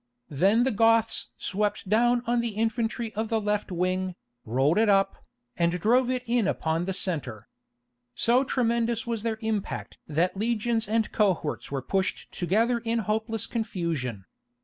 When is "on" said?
2.25-2.41